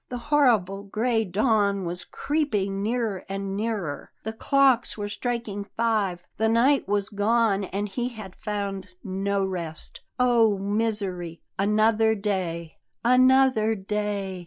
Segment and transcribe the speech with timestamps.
[0.09, 6.49] The horrible gray dawn was creeping near and nearer; the clocks were striking five; the
[6.49, 10.01] night was gone and he had found no rest.
[10.19, 11.43] Oh, misery!
[11.59, 14.39] Another day another day!